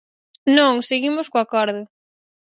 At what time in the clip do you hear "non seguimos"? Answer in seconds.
0.57-1.27